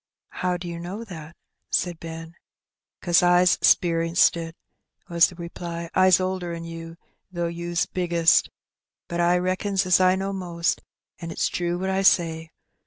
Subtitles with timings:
[0.37, 1.35] ''How do you know that?"
[1.69, 2.33] said Benny.
[3.03, 4.55] "'Cause I's 'sperienced it,"
[5.09, 5.91] was the reply.
[5.93, 6.97] ''I*s older 'n you,
[7.31, 8.49] though you's biggest;
[9.07, 10.81] but I reckons as I knows most,
[11.19, 12.49] an it's true what I say.